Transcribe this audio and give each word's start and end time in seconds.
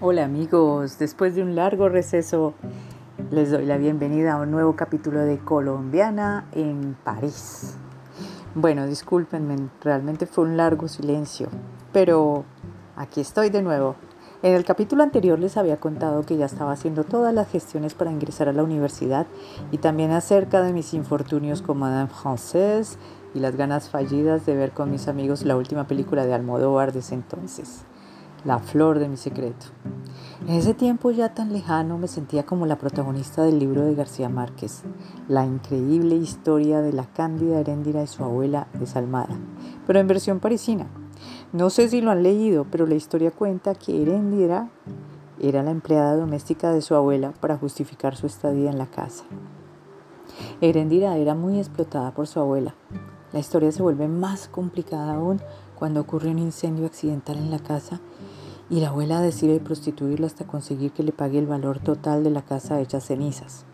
Hola 0.00 0.24
amigos, 0.24 1.00
después 1.00 1.34
de 1.34 1.42
un 1.42 1.56
largo 1.56 1.88
receso 1.88 2.54
les 3.32 3.50
doy 3.50 3.66
la 3.66 3.76
bienvenida 3.76 4.34
a 4.34 4.36
un 4.36 4.52
nuevo 4.52 4.76
capítulo 4.76 5.18
de 5.18 5.40
Colombiana 5.40 6.48
en 6.52 6.96
París. 7.02 7.74
Bueno, 8.54 8.86
discúlpenme, 8.86 9.68
realmente 9.80 10.26
fue 10.26 10.44
un 10.44 10.56
largo 10.56 10.86
silencio, 10.86 11.48
pero 11.92 12.44
aquí 12.94 13.20
estoy 13.20 13.50
de 13.50 13.62
nuevo. 13.62 13.96
En 14.42 14.54
el 14.54 14.64
capítulo 14.64 15.02
anterior 15.02 15.38
les 15.38 15.58
había 15.58 15.78
contado 15.78 16.22
que 16.22 16.38
ya 16.38 16.46
estaba 16.46 16.72
haciendo 16.72 17.04
todas 17.04 17.34
las 17.34 17.50
gestiones 17.50 17.92
para 17.92 18.10
ingresar 18.10 18.48
a 18.48 18.54
la 18.54 18.62
universidad 18.62 19.26
y 19.70 19.76
también 19.76 20.12
acerca 20.12 20.62
de 20.62 20.72
mis 20.72 20.94
infortunios 20.94 21.60
con 21.60 21.76
Madame 21.76 22.08
Française 22.10 22.96
y 23.34 23.40
las 23.40 23.56
ganas 23.56 23.90
fallidas 23.90 24.46
de 24.46 24.56
ver 24.56 24.70
con 24.70 24.90
mis 24.90 25.08
amigos 25.08 25.44
la 25.44 25.58
última 25.58 25.86
película 25.86 26.24
de 26.24 26.32
Almodóvar 26.32 26.94
de 26.94 27.00
ese 27.00 27.16
entonces, 27.16 27.82
La 28.46 28.60
flor 28.60 28.98
de 28.98 29.10
mi 29.10 29.18
secreto. 29.18 29.66
En 30.48 30.54
ese 30.54 30.72
tiempo 30.72 31.10
ya 31.10 31.34
tan 31.34 31.52
lejano 31.52 31.98
me 31.98 32.08
sentía 32.08 32.46
como 32.46 32.64
la 32.64 32.78
protagonista 32.78 33.42
del 33.42 33.58
libro 33.58 33.84
de 33.84 33.94
García 33.94 34.30
Márquez, 34.30 34.84
la 35.28 35.44
increíble 35.44 36.16
historia 36.16 36.80
de 36.80 36.94
la 36.94 37.04
cándida 37.04 37.60
Heréndira 37.60 38.02
y 38.02 38.06
su 38.06 38.24
abuela 38.24 38.68
desalmada, 38.72 39.38
pero 39.86 40.00
en 40.00 40.06
versión 40.06 40.40
parisina. 40.40 40.86
No 41.52 41.70
sé 41.70 41.88
si 41.88 42.00
lo 42.00 42.10
han 42.10 42.22
leído, 42.22 42.66
pero 42.70 42.86
la 42.86 42.94
historia 42.94 43.30
cuenta 43.30 43.74
que 43.74 44.00
Heréndira 44.02 44.70
era 45.40 45.62
la 45.62 45.70
empleada 45.70 46.16
doméstica 46.16 46.72
de 46.72 46.82
su 46.82 46.94
abuela 46.94 47.32
para 47.40 47.56
justificar 47.56 48.16
su 48.16 48.26
estadía 48.26 48.70
en 48.70 48.78
la 48.78 48.86
casa. 48.86 49.24
Heréndira 50.60 51.16
era 51.16 51.34
muy 51.34 51.58
explotada 51.58 52.12
por 52.12 52.26
su 52.26 52.40
abuela. 52.40 52.74
La 53.32 53.40
historia 53.40 53.72
se 53.72 53.82
vuelve 53.82 54.08
más 54.08 54.48
complicada 54.48 55.14
aún 55.14 55.40
cuando 55.74 56.00
ocurre 56.00 56.30
un 56.30 56.38
incendio 56.38 56.86
accidental 56.86 57.38
en 57.38 57.50
la 57.50 57.58
casa 57.58 58.00
y 58.68 58.80
la 58.80 58.88
abuela 58.88 59.20
decide 59.20 59.58
prostituirla 59.60 60.26
hasta 60.26 60.46
conseguir 60.46 60.92
que 60.92 61.02
le 61.02 61.12
pague 61.12 61.38
el 61.38 61.46
valor 61.46 61.80
total 61.80 62.22
de 62.22 62.30
la 62.30 62.42
casa 62.42 62.80
hecha 62.80 63.00
cenizas. 63.00 63.64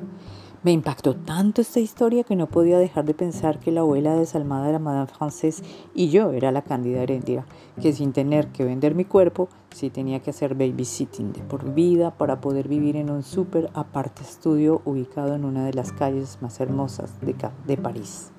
Me 0.66 0.72
impactó 0.72 1.14
tanto 1.14 1.60
esta 1.60 1.78
historia 1.78 2.24
que 2.24 2.34
no 2.34 2.48
podía 2.48 2.76
dejar 2.76 3.04
de 3.04 3.14
pensar 3.14 3.60
que 3.60 3.70
la 3.70 3.82
abuela 3.82 4.16
desalmada 4.16 4.68
era 4.68 4.80
Madame 4.80 5.06
Française 5.06 5.62
y 5.94 6.08
yo 6.08 6.32
era 6.32 6.50
la 6.50 6.62
cándida 6.62 7.04
heréndira, 7.04 7.46
que 7.80 7.92
sin 7.92 8.12
tener 8.12 8.48
que 8.48 8.64
vender 8.64 8.96
mi 8.96 9.04
cuerpo, 9.04 9.48
sí 9.70 9.90
tenía 9.90 10.18
que 10.18 10.30
hacer 10.30 10.56
babysitting 10.56 11.32
de 11.32 11.42
por 11.42 11.72
vida 11.72 12.10
para 12.18 12.40
poder 12.40 12.66
vivir 12.66 12.96
en 12.96 13.10
un 13.10 13.22
súper 13.22 13.70
aparte 13.74 14.22
estudio 14.22 14.82
ubicado 14.84 15.36
en 15.36 15.44
una 15.44 15.64
de 15.64 15.72
las 15.72 15.92
calles 15.92 16.38
más 16.40 16.58
hermosas 16.58 17.12
de, 17.20 17.36
de 17.64 17.76
París. 17.76 18.32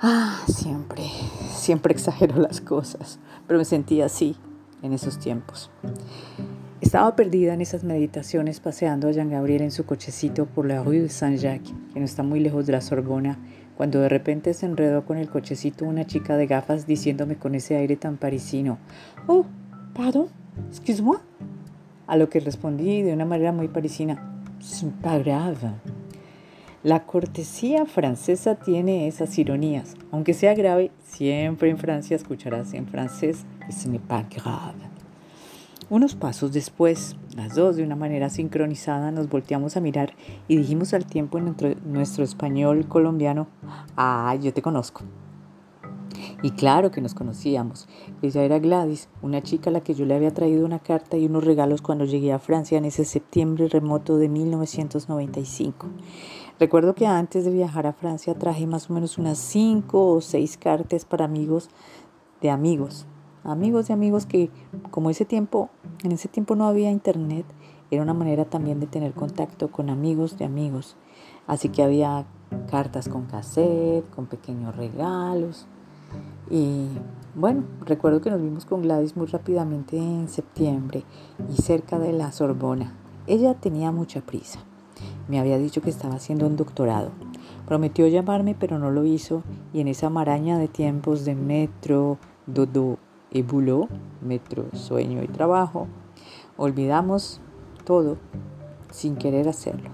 Ah, 0.00 0.44
siempre, 0.46 1.10
siempre 1.50 1.92
exagero 1.92 2.36
las 2.40 2.60
cosas, 2.60 3.18
pero 3.48 3.58
me 3.58 3.64
sentía 3.64 4.06
así, 4.06 4.36
en 4.80 4.92
esos 4.92 5.18
tiempos. 5.18 5.72
Estaba 6.84 7.16
perdida 7.16 7.54
en 7.54 7.62
esas 7.62 7.82
meditaciones 7.82 8.60
paseando 8.60 9.08
a 9.08 9.10
Jean 9.10 9.30
Gabriel 9.30 9.62
en 9.62 9.70
su 9.70 9.86
cochecito 9.86 10.44
por 10.44 10.66
la 10.66 10.82
rue 10.82 11.08
Saint-Jacques, 11.08 11.72
que 11.94 11.98
no 11.98 12.04
está 12.04 12.22
muy 12.22 12.40
lejos 12.40 12.66
de 12.66 12.72
la 12.72 12.82
Sorbona, 12.82 13.38
cuando 13.74 14.00
de 14.00 14.10
repente 14.10 14.52
se 14.52 14.66
enredó 14.66 15.06
con 15.06 15.16
el 15.16 15.30
cochecito 15.30 15.86
una 15.86 16.04
chica 16.04 16.36
de 16.36 16.46
gafas 16.46 16.86
diciéndome 16.86 17.36
con 17.36 17.54
ese 17.54 17.76
aire 17.76 17.96
tan 17.96 18.18
parisino, 18.18 18.76
Oh, 19.26 19.46
pardon, 19.94 20.26
excuse-moi. 20.68 21.16
A 22.06 22.18
lo 22.18 22.28
que 22.28 22.38
respondí 22.40 23.00
de 23.00 23.14
una 23.14 23.24
manera 23.24 23.50
muy 23.50 23.68
parisina, 23.68 24.42
C'est 24.60 24.92
pas 25.00 25.24
grave. 25.24 25.70
La 26.82 27.06
cortesía 27.06 27.86
francesa 27.86 28.56
tiene 28.56 29.08
esas 29.08 29.38
ironías. 29.38 29.94
Aunque 30.10 30.34
sea 30.34 30.52
grave, 30.52 30.90
siempre 31.02 31.70
en 31.70 31.78
Francia 31.78 32.14
escucharás 32.14 32.74
en 32.74 32.86
francés 32.86 33.46
ce 33.70 33.88
n'est 33.88 34.06
pas 34.06 34.26
grave. 34.28 35.03
Unos 35.90 36.14
pasos 36.14 36.52
después, 36.52 37.16
las 37.36 37.54
dos 37.54 37.76
de 37.76 37.82
una 37.82 37.94
manera 37.94 38.30
sincronizada 38.30 39.10
nos 39.10 39.28
volteamos 39.28 39.76
a 39.76 39.80
mirar 39.80 40.14
y 40.48 40.56
dijimos 40.56 40.94
al 40.94 41.04
tiempo 41.04 41.38
en 41.38 41.54
nuestro, 41.84 42.24
español 42.24 42.88
colombiano, 42.88 43.48
ah, 43.96 44.34
yo 44.40 44.54
te 44.54 44.62
conozco. 44.62 45.02
Y 46.42 46.52
claro 46.52 46.90
que 46.90 47.00
nos 47.00 47.14
conocíamos. 47.14 47.86
Ella 48.22 48.42
era 48.44 48.58
Gladys, 48.58 49.08
una 49.22 49.42
chica 49.42 49.70
a 49.70 49.72
la 49.72 49.80
que 49.80 49.94
yo 49.94 50.04
le 50.04 50.14
había 50.14 50.32
traído 50.32 50.64
una 50.64 50.78
carta 50.78 51.16
y 51.16 51.26
unos 51.26 51.44
regalos 51.44 51.82
cuando 51.82 52.04
llegué 52.04 52.32
a 52.32 52.38
Francia 52.38 52.78
en 52.78 52.84
ese 52.84 53.04
septiembre 53.04 53.68
remoto 53.68 54.16
de 54.16 54.28
1995. 54.28 55.88
Recuerdo 56.58 56.94
que 56.94 57.06
antes 57.06 57.44
de 57.44 57.50
viajar 57.50 57.86
a 57.86 57.92
Francia 57.92 58.34
traje 58.38 58.66
más 58.66 58.88
o 58.88 58.94
menos 58.94 59.18
unas 59.18 59.38
cinco 59.38 60.12
o 60.12 60.20
seis 60.20 60.56
cartas 60.56 61.04
para 61.04 61.24
amigos 61.24 61.68
de 62.40 62.50
amigos. 62.50 63.06
Amigos 63.44 63.88
de 63.88 63.94
amigos 63.94 64.24
que 64.24 64.50
como 64.90 65.10
ese 65.10 65.26
tiempo, 65.26 65.68
en 66.02 66.12
ese 66.12 66.28
tiempo 66.28 66.56
no 66.56 66.66
había 66.66 66.90
internet, 66.90 67.44
era 67.90 68.02
una 68.02 68.14
manera 68.14 68.46
también 68.46 68.80
de 68.80 68.86
tener 68.86 69.12
contacto 69.12 69.70
con 69.70 69.90
amigos 69.90 70.38
de 70.38 70.46
amigos. 70.46 70.96
Así 71.46 71.68
que 71.68 71.82
había 71.82 72.24
cartas 72.70 73.08
con 73.08 73.26
cassette, 73.26 74.08
con 74.14 74.26
pequeños 74.26 74.74
regalos. 74.74 75.66
Y 76.50 76.88
bueno, 77.34 77.64
recuerdo 77.84 78.22
que 78.22 78.30
nos 78.30 78.40
vimos 78.40 78.64
con 78.64 78.80
Gladys 78.80 79.14
muy 79.14 79.26
rápidamente 79.26 79.98
en 79.98 80.28
septiembre 80.28 81.04
y 81.50 81.60
cerca 81.60 81.98
de 81.98 82.14
la 82.14 82.32
Sorbona. 82.32 82.94
Ella 83.26 83.52
tenía 83.54 83.92
mucha 83.92 84.22
prisa. 84.22 84.60
Me 85.28 85.38
había 85.38 85.58
dicho 85.58 85.82
que 85.82 85.90
estaba 85.90 86.14
haciendo 86.14 86.46
un 86.46 86.56
doctorado. 86.56 87.10
Prometió 87.66 88.06
llamarme, 88.06 88.54
pero 88.58 88.78
no 88.78 88.90
lo 88.90 89.04
hizo, 89.04 89.42
y 89.74 89.80
en 89.80 89.88
esa 89.88 90.08
maraña 90.08 90.58
de 90.58 90.68
tiempos 90.68 91.24
de 91.26 91.34
metro, 91.34 92.18
dodo 92.46 92.98
bulo, 93.42 93.88
metro, 94.20 94.66
sueño 94.72 95.22
y 95.22 95.28
trabajo, 95.28 95.86
olvidamos 96.56 97.40
todo 97.84 98.16
sin 98.90 99.16
querer 99.16 99.48
hacerlo. 99.48 99.90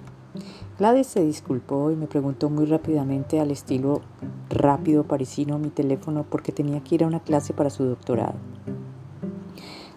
Gladys 0.79 1.09
se 1.09 1.25
disculpó 1.25 1.91
y 1.91 1.97
me 1.97 2.07
preguntó 2.07 2.49
muy 2.49 2.65
rápidamente 2.65 3.41
al 3.41 3.51
estilo 3.51 4.01
rápido 4.49 5.05
parisino 5.05 5.59
mi 5.59 5.69
teléfono 5.69 6.25
porque 6.29 6.53
tenía 6.53 6.83
que 6.83 6.95
ir 6.95 7.05
a 7.05 7.07
una 7.07 7.21
clase 7.21 7.53
para 7.53 7.71
su 7.71 7.85
doctorado. 7.85 8.35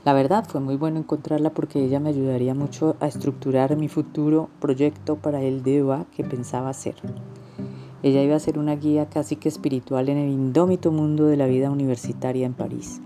La 0.04 0.12
verdad 0.12 0.46
fue 0.46 0.60
muy 0.60 0.76
bueno 0.76 1.00
encontrarla 1.00 1.52
porque 1.52 1.82
ella 1.82 2.02
me 2.02 2.10
ayudaría 2.10 2.54
mucho 2.54 2.98
a 3.00 3.08
estructurar 3.08 3.78
mi 3.78 3.88
futuro 3.88 4.50
proyecto 4.60 5.16
para 5.16 5.42
el 5.42 5.64
DEWA 5.64 6.06
que 6.14 6.26
pensaba 6.26 6.70
hacer. 6.70 6.96
Ella 8.02 8.22
iba 8.22 8.36
a 8.36 8.40
ser 8.40 8.60
una 8.60 8.76
guía 8.76 9.08
casi 9.08 9.38
que 9.38 9.48
espiritual 9.48 10.10
en 10.10 10.18
el 10.18 10.30
indómito 10.30 10.92
mundo 10.92 11.28
de 11.28 11.38
la 11.38 11.46
vida 11.46 11.72
universitaria 11.72 12.46
en 12.46 12.54
París. 12.54 13.02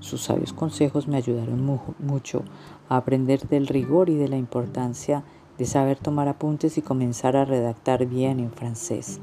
Sus 0.00 0.22
sabios 0.22 0.52
consejos 0.52 1.08
me 1.08 1.16
ayudaron 1.16 1.64
mucho 1.98 2.42
a 2.88 2.96
aprender 2.96 3.46
del 3.48 3.66
rigor 3.66 4.08
y 4.08 4.16
de 4.16 4.28
la 4.28 4.36
importancia 4.36 5.24
de 5.58 5.66
saber 5.66 5.98
tomar 5.98 6.26
apuntes 6.26 6.78
y 6.78 6.82
comenzar 6.82 7.36
a 7.36 7.44
redactar 7.44 8.06
bien 8.06 8.40
en 8.40 8.50
francés. 8.50 9.20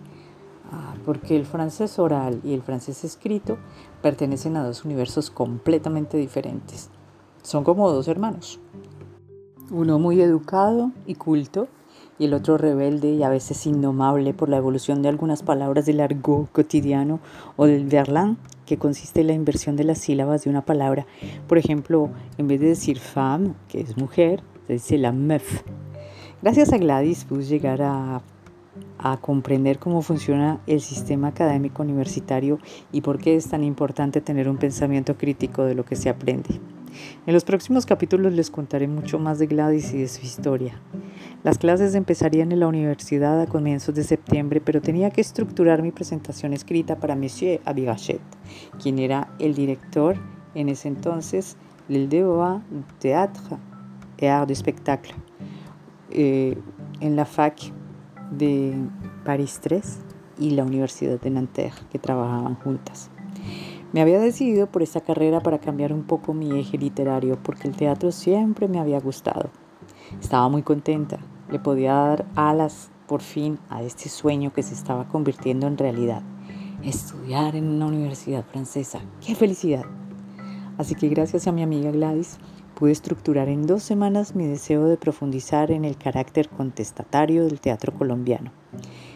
Ah, 0.72 0.94
porque 1.04 1.36
el 1.36 1.46
francés 1.46 1.98
oral 1.98 2.42
y 2.44 2.54
el 2.54 2.62
francés 2.62 3.04
escrito 3.04 3.58
pertenecen 4.02 4.56
a 4.56 4.64
dos 4.64 4.86
universos 4.86 5.32
completamente 5.32 6.18
diferentes. 6.18 6.90
Son 7.42 7.64
como 7.64 7.90
dos 7.92 8.08
hermanos. 8.08 8.60
Uno 9.72 9.98
muy 9.98 10.22
educado 10.22 10.92
y 11.06 11.16
culto 11.16 11.68
y 12.20 12.26
el 12.26 12.34
otro 12.34 12.58
rebelde 12.58 13.12
y 13.12 13.24
a 13.24 13.30
veces 13.30 13.66
indomable 13.66 14.34
por 14.34 14.50
la 14.50 14.58
evolución 14.58 15.02
de 15.02 15.10
algunas 15.10 15.44
palabras 15.44 15.86
del 15.86 16.00
argot 16.00 16.52
cotidiano 16.52 17.20
o 17.56 17.66
del 17.66 17.86
verlan, 17.86 18.38
que 18.66 18.78
consiste 18.78 19.22
en 19.22 19.28
la 19.28 19.34
inversión 19.34 19.76
de 19.76 19.86
las 19.86 20.00
sílabas 20.00 20.44
de 20.44 20.50
una 20.50 20.62
palabra. 20.62 21.06
Por 21.48 21.58
ejemplo, 21.58 22.10
en 22.38 22.48
vez 22.48 22.60
de 22.60 22.68
decir 22.68 23.00
femme, 23.00 23.54
que 23.70 23.80
es 23.80 23.98
mujer, 23.98 24.44
se 24.68 24.74
dice 24.74 24.98
la 24.98 25.12
meuf. 25.12 25.64
Gracias 26.42 26.74
a 26.74 26.78
Gladys 26.78 27.24
pude 27.24 27.44
llegar 27.44 27.82
a, 27.82 28.22
a 29.00 29.18
comprender 29.18 29.80
cómo 29.80 30.02
funciona 30.02 30.60
el 30.68 30.82
sistema 30.82 31.30
académico 31.30 31.82
universitario 31.82 32.60
y 32.92 33.02
por 33.02 33.20
qué 33.20 33.36
es 33.36 33.48
tan 33.48 33.64
importante 33.64 34.22
tener 34.22 34.50
un 34.50 34.58
pensamiento 34.58 35.18
crítico 35.18 35.64
de 35.64 35.76
lo 35.76 35.86
que 35.86 35.96
se 35.96 36.10
aprende. 36.10 36.60
En 37.26 37.34
los 37.34 37.44
próximos 37.44 37.86
capítulos 37.86 38.34
les 38.34 38.50
contaré 38.50 38.88
mucho 38.88 39.20
más 39.20 39.40
de 39.40 39.48
Gladys 39.48 39.94
y 39.94 40.00
de 40.00 40.08
su 40.08 40.26
historia. 40.26 40.80
Las 41.48 41.60
clases 41.60 41.96
empezarían 41.96 42.52
en 42.52 42.60
la 42.60 42.68
universidad 42.68 43.40
a 43.40 43.48
comienzos 43.48 43.96
de 43.96 44.04
septiembre, 44.04 44.60
pero 44.60 44.82
tenía 44.82 45.12
que 45.12 45.22
estructurar 45.22 45.82
mi 45.82 45.94
presentación 45.94 46.52
escrita 46.52 46.98
para 46.98 47.16
Monsieur 47.16 47.62
Abigachet, 47.64 48.20
quien 48.84 49.00
era 49.00 49.34
el 49.40 49.56
director 49.56 50.18
en 50.56 50.68
ese 50.68 50.90
entonces 50.90 51.56
del 51.88 52.10
DOA 52.10 52.62
Théâtre 53.00 53.56
et 54.18 54.28
Art 54.28 54.50
de 54.50 54.56
Spectacle 54.56 55.14
eh, 56.12 56.58
en 57.00 57.16
la 57.16 57.24
FAC 57.24 57.72
de 58.30 58.74
París 59.24 59.60
3 59.62 60.00
y 60.40 60.50
la 60.50 60.66
Universidad 60.66 61.18
de 61.18 61.30
Nanterre, 61.30 61.80
que 61.90 61.98
trabajaban 61.98 62.56
juntas. 62.56 63.10
Me 63.94 64.02
había 64.02 64.20
decidido 64.20 64.68
por 64.68 64.84
esta 64.84 65.00
carrera 65.00 65.40
para 65.40 65.60
cambiar 65.60 65.94
un 65.94 66.04
poco 66.04 66.34
mi 66.34 66.60
eje 66.60 66.78
literario, 66.78 67.42
porque 67.42 67.70
el 67.70 67.78
teatro 67.78 68.12
siempre 68.12 68.68
me 68.68 68.82
había 68.82 69.00
gustado. 69.00 69.50
Estaba 70.22 70.50
muy 70.50 70.62
contenta, 70.62 71.20
le 71.50 71.60
podía 71.60 71.94
dar 71.94 72.26
alas 72.36 72.90
por 73.08 73.22
fin 73.22 73.60
a 73.70 73.82
este 73.82 74.10
sueño 74.10 74.54
que 74.54 74.64
se 74.64 74.74
estaba 74.74 75.08
convirtiendo 75.08 75.68
en 75.68 75.78
realidad. 75.78 76.22
Estudiar 76.84 77.56
en 77.56 77.68
una 77.68 77.88
universidad 77.88 78.46
francesa. 78.46 79.00
¡Qué 79.26 79.34
felicidad! 79.36 79.86
Así 80.78 80.94
que 80.94 81.08
gracias 81.08 81.48
a 81.48 81.52
mi 81.52 81.64
amiga 81.64 81.92
Gladys 81.92 82.38
pude 82.76 82.92
estructurar 82.92 83.50
en 83.50 83.66
dos 83.66 83.82
semanas 83.82 84.36
mi 84.36 84.46
deseo 84.46 84.86
de 84.86 84.98
profundizar 84.98 85.72
en 85.72 85.86
el 85.86 85.98
carácter 85.98 86.50
contestatario 86.50 87.46
del 87.46 87.60
teatro 87.60 87.92
colombiano. 87.94 88.52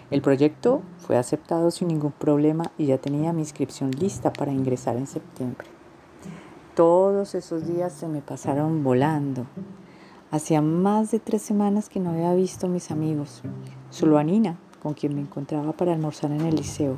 El 0.09 0.21
proyecto 0.21 0.81
fue 0.97 1.17
aceptado 1.17 1.69
sin 1.69 1.89
ningún 1.89 2.11
problema 2.11 2.71
y 2.77 2.87
ya 2.87 2.97
tenía 2.97 3.33
mi 3.33 3.41
inscripción 3.41 3.91
lista 3.91 4.33
para 4.33 4.51
ingresar 4.51 4.97
en 4.97 5.05
septiembre. 5.05 5.67
Todos 6.75 7.35
esos 7.35 7.67
días 7.67 7.93
se 7.93 8.07
me 8.07 8.21
pasaron 8.21 8.83
volando. 8.83 9.45
Hacía 10.31 10.61
más 10.61 11.11
de 11.11 11.19
tres 11.19 11.41
semanas 11.41 11.89
que 11.89 11.99
no 11.99 12.11
había 12.11 12.33
visto 12.33 12.67
a 12.67 12.69
mis 12.69 12.89
amigos, 12.89 13.41
solo 13.89 14.17
a 14.17 14.23
Nina, 14.23 14.57
con 14.81 14.93
quien 14.93 15.13
me 15.13 15.19
encontraba 15.19 15.73
para 15.73 15.91
almorzar 15.91 16.31
en 16.31 16.39
el 16.39 16.55
liceo. 16.55 16.97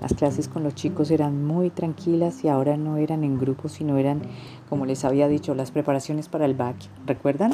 Las 0.00 0.14
clases 0.14 0.48
con 0.48 0.62
los 0.62 0.74
chicos 0.74 1.10
eran 1.10 1.44
muy 1.44 1.68
tranquilas 1.68 2.42
y 2.44 2.48
ahora 2.48 2.78
no 2.78 2.96
eran 2.96 3.24
en 3.24 3.38
grupo, 3.38 3.68
sino 3.68 3.98
eran, 3.98 4.22
como 4.70 4.86
les 4.86 5.04
había 5.04 5.28
dicho, 5.28 5.54
las 5.54 5.70
preparaciones 5.70 6.30
para 6.30 6.46
el 6.46 6.54
BAC. 6.54 6.76
¿Recuerdan? 7.04 7.52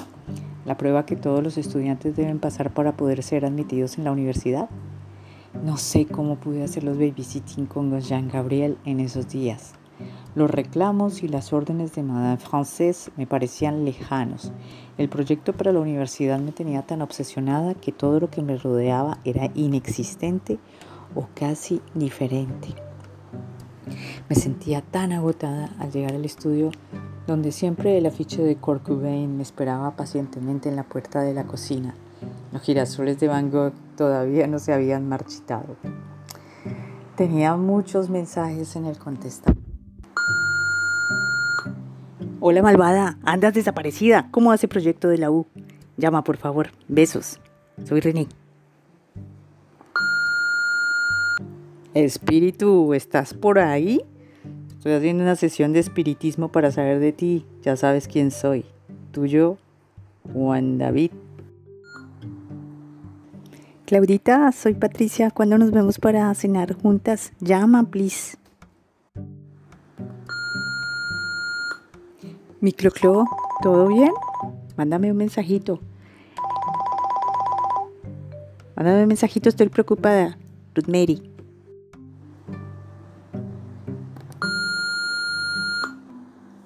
La 0.64 0.76
prueba 0.76 1.04
que 1.04 1.16
todos 1.16 1.42
los 1.42 1.58
estudiantes 1.58 2.14
deben 2.14 2.38
pasar 2.38 2.72
para 2.72 2.96
poder 2.96 3.24
ser 3.24 3.44
admitidos 3.44 3.98
en 3.98 4.04
la 4.04 4.12
universidad. 4.12 4.70
No 5.64 5.78
sé 5.78 6.06
cómo 6.06 6.36
pude 6.36 6.62
hacer 6.62 6.84
los 6.84 6.96
babysitting 6.96 7.66
con 7.66 7.98
Jean 8.00 8.28
Gabriel 8.28 8.78
en 8.84 9.00
esos 9.00 9.28
días. 9.28 9.74
Los 10.34 10.50
reclamos 10.50 11.22
y 11.22 11.28
las 11.28 11.52
órdenes 11.52 11.94
de 11.94 12.02
Madame 12.02 12.36
Frances 12.36 13.10
me 13.16 13.26
parecían 13.26 13.84
lejanos. 13.84 14.52
El 14.96 15.08
proyecto 15.08 15.52
para 15.52 15.72
la 15.72 15.80
universidad 15.80 16.38
me 16.38 16.52
tenía 16.52 16.82
tan 16.82 17.02
obsesionada 17.02 17.74
que 17.74 17.92
todo 17.92 18.20
lo 18.20 18.30
que 18.30 18.42
me 18.42 18.56
rodeaba 18.56 19.18
era 19.24 19.50
inexistente 19.54 20.58
o 21.14 21.26
casi 21.34 21.80
diferente. 21.94 22.68
Me 24.28 24.36
sentía 24.36 24.82
tan 24.82 25.12
agotada 25.12 25.70
al 25.78 25.90
llegar 25.90 26.12
al 26.12 26.24
estudio 26.24 26.70
donde 27.26 27.52
siempre 27.52 27.98
el 27.98 28.06
afiche 28.06 28.42
de 28.42 28.56
Kurt 28.56 28.82
Cobain 28.82 29.36
me 29.36 29.42
esperaba 29.42 29.96
pacientemente 29.96 30.70
en 30.70 30.76
la 30.76 30.82
puerta 30.82 31.20
de 31.20 31.34
la 31.34 31.44
cocina. 31.44 31.94
Los 32.52 32.62
girasoles 32.62 33.20
de 33.20 33.28
Van 33.28 33.50
Gogh 33.50 33.74
todavía 33.96 34.46
no 34.46 34.58
se 34.58 34.72
habían 34.72 35.06
marchitado. 35.06 35.76
Tenía 37.16 37.56
muchos 37.56 38.08
mensajes 38.08 38.76
en 38.76 38.86
el 38.86 38.96
contestador. 38.96 39.57
Hola 42.40 42.62
malvada, 42.62 43.18
andas 43.24 43.52
desaparecida. 43.52 44.28
¿Cómo 44.30 44.52
hace 44.52 44.68
proyecto 44.68 45.08
de 45.08 45.18
la 45.18 45.28
U? 45.28 45.46
Llama 45.96 46.22
por 46.22 46.36
favor. 46.36 46.68
Besos. 46.86 47.40
Soy 47.84 47.98
René. 48.00 48.28
Espíritu, 51.94 52.94
¿estás 52.94 53.34
por 53.34 53.58
ahí? 53.58 54.02
Estoy 54.68 54.92
haciendo 54.92 55.24
una 55.24 55.34
sesión 55.34 55.72
de 55.72 55.80
espiritismo 55.80 56.52
para 56.52 56.70
saber 56.70 57.00
de 57.00 57.12
ti. 57.12 57.44
Ya 57.62 57.74
sabes 57.74 58.06
quién 58.06 58.30
soy. 58.30 58.64
Tuyo, 59.10 59.58
Juan 60.32 60.78
David. 60.78 61.10
Claudita, 63.84 64.52
soy 64.52 64.74
Patricia. 64.74 65.32
¿Cuándo 65.32 65.58
nos 65.58 65.72
vemos 65.72 65.98
para 65.98 66.32
cenar 66.34 66.74
juntas? 66.74 67.32
Llama, 67.40 67.90
please. 67.90 68.36
Microclo, 72.60 73.24
¿todo 73.62 73.86
bien? 73.86 74.12
Mándame 74.76 75.12
un 75.12 75.16
mensajito. 75.16 75.78
Mándame 78.74 79.02
un 79.02 79.08
mensajito, 79.08 79.48
estoy 79.48 79.68
preocupada. 79.68 80.36
Ruth 80.74 80.88
Mary. 80.88 81.22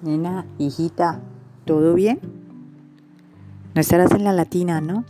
Nena, 0.01 0.47
hijita, 0.57 1.21
¿todo 1.65 1.93
bien? 1.93 2.19
No 3.75 3.81
estarás 3.81 4.11
en 4.13 4.23
la 4.23 4.33
latina, 4.33 4.81
¿no? 4.81 5.05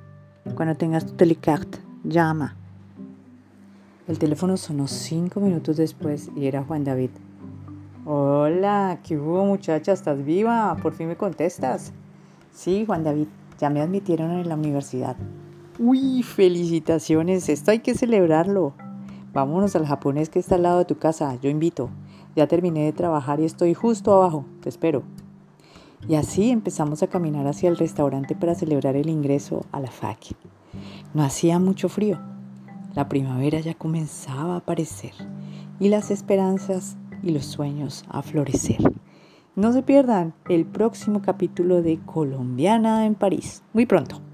Cuando 0.56 0.76
tengas 0.76 1.06
tu 1.06 1.14
telecart, 1.14 1.78
llama. 2.04 2.58
El 4.10 4.20
teléfono 4.20 4.58
sonó 4.58 4.88
cinco 4.88 5.40
minutos 5.40 5.78
después 5.78 6.30
y 6.36 6.46
era 6.46 6.62
Juan 6.62 6.84
David. 6.84 7.12
Hola, 8.06 9.00
¿qué 9.02 9.18
hubo 9.18 9.46
muchacha? 9.46 9.94
¿Estás 9.94 10.26
viva? 10.26 10.76
Por 10.82 10.92
fin 10.92 11.08
me 11.08 11.16
contestas. 11.16 11.94
Sí, 12.52 12.84
Juan 12.86 13.06
David, 13.06 13.28
ya 13.58 13.70
me 13.70 13.80
admitieron 13.80 14.32
en 14.32 14.50
la 14.50 14.56
universidad. 14.56 15.16
Uy, 15.80 16.22
felicitaciones, 16.22 17.48
esto 17.48 17.72
hay 17.72 17.80
que 17.80 17.96
celebrarlo. 17.96 18.74
Vámonos 19.32 19.78
al 19.78 19.86
japonés 19.86 20.28
que 20.28 20.40
está 20.40 20.56
al 20.56 20.64
lado 20.64 20.80
de 20.80 20.86
tu 20.86 20.98
casa, 20.98 21.40
yo 21.42 21.50
invito. 21.50 21.92
Ya 22.36 22.46
terminé 22.46 22.84
de 22.84 22.92
trabajar 22.92 23.40
y 23.40 23.46
estoy 23.46 23.74
justo 23.74 24.14
abajo, 24.14 24.44
te 24.60 24.68
espero. 24.68 25.04
Y 26.06 26.16
así 26.16 26.50
empezamos 26.50 27.04
a 27.04 27.08
caminar 27.08 27.48
hacia 27.48 27.70
el 27.70 27.78
restaurante 27.78 28.36
para 28.36 28.54
celebrar 28.54 28.98
el 28.98 29.08
ingreso 29.08 29.66
a 29.72 29.80
la 29.80 29.90
FAC. 29.90 30.36
No 31.14 31.24
hacía 31.24 31.58
mucho 31.58 31.88
frío. 31.88 32.20
La 32.96 33.08
primavera 33.08 33.62
ya 33.62 33.76
comenzaba 33.76 34.56
a 34.56 34.58
aparecer 34.58 35.14
y 35.80 35.88
las 35.90 36.12
esperanzas 36.12 36.98
y 37.24 37.32
los 37.32 37.46
sueños 37.46 38.04
a 38.10 38.22
florecer. 38.22 38.80
No 39.56 39.72
se 39.72 39.84
pierdan 39.84 40.34
el 40.50 40.66
próximo 40.66 41.22
capítulo 41.22 41.82
de 41.82 42.00
Colombiana 42.06 43.06
en 43.06 43.16
París. 43.16 43.64
Muy 43.74 43.86
pronto. 43.86 44.33